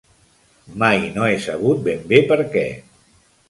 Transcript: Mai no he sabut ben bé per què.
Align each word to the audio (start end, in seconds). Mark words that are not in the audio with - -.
Mai 0.83 1.05
no 1.19 1.27
he 1.33 1.37
sabut 1.45 1.87
ben 1.91 2.03
bé 2.15 2.25
per 2.33 2.41
què. 2.59 2.69